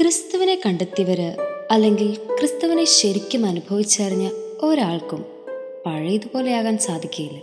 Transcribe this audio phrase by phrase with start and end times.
[0.00, 1.36] ക്രിസ്തുവിനെ കണ്ടെത്തിയവര്
[1.70, 4.30] അല്ലെങ്കിൽ ക്രിസ്തുവിനെ ശരിക്കും അനുഭവിച്ചറിഞ്ഞ
[4.62, 5.24] ഒരാൾക്കും
[5.86, 7.38] പഴയതുപോലെയാകാൻ സാധിക്കില്ല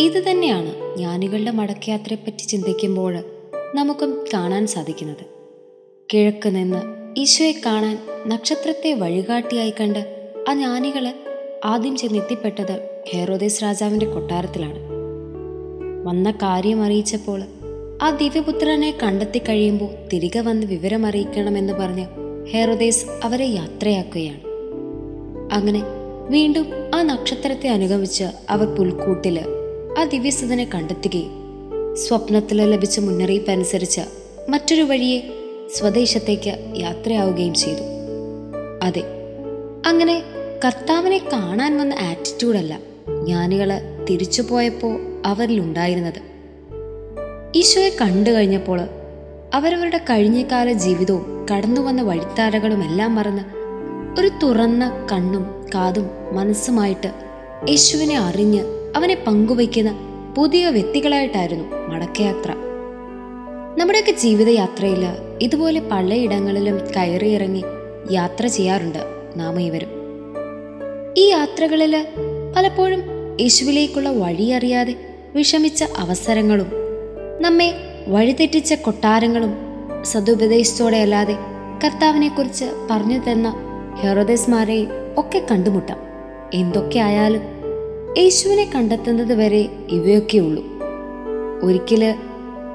[0.00, 3.24] ഇത് തന്നെയാണ് ജ്ഞാനികളുടെ മടക്കയാത്രയെപ്പറ്റി ചിന്തിക്കുമ്പോൾ
[3.74, 5.24] നമുക്കും കാണാൻ സാധിക്കുന്നത്.
[6.14, 6.82] കിഴക്ക് നിന്ന്
[7.20, 11.14] ഈശോയെ കാണാൻ നക്ഷത്രത്തെ വഴികാട്ടിയായി കണ്ട് ആ ജ്ഞാനികൾ
[11.64, 14.78] ആദ്യം ചെന്നെത്തിപ്പെട്ടത് ഹെറോദേസ് രാജാവിന്റെ കൊട്ടാരത്തിലാണ്.
[16.06, 17.42] വന്ന കാര്യം അറിയിച്ചപ്പോൾ
[18.02, 22.06] ആ ദിവ്യപുത്രനെ കണ്ടെത്തി കഴിയുമ്പോൾ തിരികെ വന്ന് വിവരം അറിയിക്കണമെന്ന് പറഞ്ഞ്
[22.50, 24.40] ഹെറോദേസ് അവരെ യാത്രയാക്കുകയാണ്.
[25.52, 25.82] അങ്ങനെ
[26.30, 29.38] വീണ്ടും ആ നക്ഷത്രത്തെ അനുഗമിച്ച് അവർ പുൽക്കൂട്ടിൽ
[29.98, 31.32] ആ ദിവ്യസുധനെ കണ്ടെത്തുകയും
[31.96, 34.00] സ്വപ്നത്തിൽ ലഭിച്ച മുന്നറിയിപ്പ് അനുസരിച്ച്
[34.48, 35.20] മറ്റൊരു വഴിയെ
[35.74, 37.84] സ്വദേശത്തേക്ക് യാത്രയാവുകയും ചെയ്തു.
[38.82, 39.02] അതെ
[39.86, 40.22] അങ്ങനെ
[40.64, 42.78] കർത്താവിനെ കാണാൻ വന്ന ആറ്റിറ്റ്യൂഡല്ല
[43.24, 43.70] ജ്ഞാനികൾ
[44.10, 46.37] തിരിച്ചു പോയപ്പോൾ അവരിലുണ്ടായിരുന്നത്.
[47.56, 48.80] ഈശോയെ കണ്ടു കഴിഞ്ഞപ്പോൾ
[49.54, 53.42] അവരവരുടെ കഴിഞ്ഞകാല ജീവിതവും കടന്നു വന്ന വഴിത്താരകളും എല്ലാം മറന്ന്
[54.20, 57.12] ഒരു തുറന്ന കണ്ണും കാതും മനസ്സുമായിട്ട്
[57.68, 58.62] യേശുവിനെ അറിഞ്ഞ്
[58.96, 59.90] അവനെ പങ്കുവയ്ക്കുന്ന
[60.34, 62.52] പുതിയ വ്യക്തികളായിട്ടായിരുന്നു മടക്കയാത്ര.
[63.78, 65.06] നമ്മുടെയൊക്കെ ജീവിതയാത്രയിൽ
[65.40, 67.64] ഇതുപോലെ പലയിടങ്ങളിലും കയറിയിറങ്ങി
[68.10, 68.98] യാത്ര ചെയ്യാറുണ്ട്
[69.36, 69.88] നാം ഇവരും.
[71.16, 72.06] ഈ യാത്രകളിൽ
[72.56, 73.02] പലപ്പോഴും
[73.40, 74.96] യേശുവിലേക്കുള്ള വഴിയറിയാതെ
[75.34, 76.87] വിഷമിച്ച അവസരങ്ങളും
[77.40, 77.74] നമ്മെ
[78.08, 79.54] വഴിതെറ്റിച്ച കൊട്ടാരങ്ങളും
[80.04, 81.36] സതുപദേശത്തോടെ അല്ലാതെ
[81.84, 83.54] കർത്താവിനെക്കുറിച്ച് പറഞ്ഞു തന്ന
[84.00, 85.98] ഹെറോദസ്മാരെയും ഒക്കെ കണ്ടുമുട്ടാം.
[86.54, 87.40] എന്തൊക്കെയായാലും
[88.18, 90.64] യേശുവിനെ കണ്ടെത്തുന്നത് വരെ ഇവയൊക്കെ ഉള്ളൂ.
[91.62, 92.14] ഒരിക്കൽ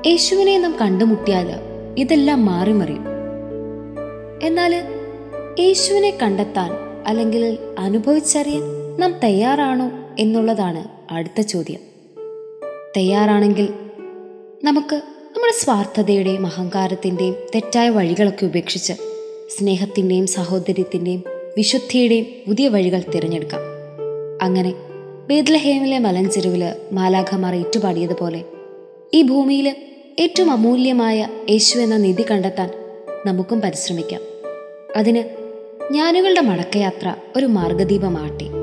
[0.05, 1.51] യേശുവിനെ നാം കണ്ടുമുട്ടിയാൽ
[1.97, 3.03] ഇതെല്ലാം മാറി മറിയും
[4.43, 4.83] എന്നാൽ
[5.59, 6.71] യേശുവിനെ കണ്ടെത്താൻ
[7.07, 8.61] അല്ലെങ്കിൽ അനുഭവിച്ചറിയാൻ
[8.99, 11.79] നാം തയ്യാറാണോ എന്നുള്ളതാണ് അടുത്ത ചോദ്യം.
[12.97, 13.73] തയ്യാറാണെങ്കിൽ
[14.63, 14.95] നമുക്ക്
[15.35, 18.93] നമ്മുടെ സ്വാർത്ഥതയുടെയും അഹങ്കാരത്തിന്റെയും തെറ്റായ വഴികളൊക്കെ ഉപേക്ഷിച്ച്
[19.49, 21.23] സ്നേഹത്തിന്റെയും സഹോദര്യത്തിന്റെയും
[21.57, 23.59] വിശുദ്ധിയുടെയും പുതിയ വഴികൾ തിരഞ്ഞെടുക്കാം.
[24.41, 24.73] അങ്ങനെ
[25.27, 28.43] ബേദ്ലഹേമിലെ മലഞ്ചെരുവിൽ മാലാഖമാർ ഏറ്റുപാടിയതുപോലെ
[29.13, 29.75] ഈ ഭൂമിയിൽ
[30.19, 32.69] ഏറ്റവും അമൂല്യമായ യേശു എന്ന നിധി കണ്ടെത്താൻ
[33.25, 34.21] നമുക്കും പരിശ്രമിക്കാം.
[34.95, 35.23] അതിന്
[35.91, 38.62] ജ്ഞാനികളുടെ മടക്കയാത്ര ഒരു മാർഗദീപമാകട്ടെ.